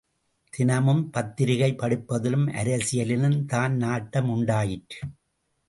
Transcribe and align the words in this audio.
தினமும் 0.53 1.03
பத்திரிகை 1.09 1.69
படிப்பதிலும் 1.73 2.47
அரசியலிலும் 2.53 3.39
தான் 3.45 3.75
நாட்டம் 3.75 4.29
உண்டாயிற்று. 4.29 5.01